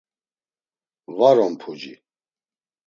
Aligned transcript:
Var 1.17 1.37
on 1.45 1.53
puci. 1.61 1.93